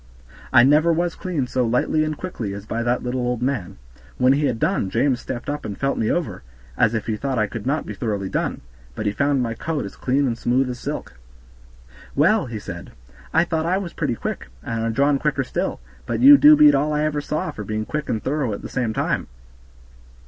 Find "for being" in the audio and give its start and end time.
17.51-17.85